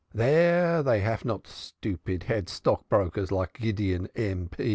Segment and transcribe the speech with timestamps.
[0.15, 4.49] Dere dey haf not stupid head stockbrokers like Gideon, M.